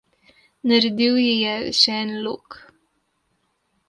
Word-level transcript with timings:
Naredil 0.67 1.15
ji 1.25 1.35
je 1.41 1.53
še 1.81 1.97
en 2.05 2.13
lok. 2.23 2.57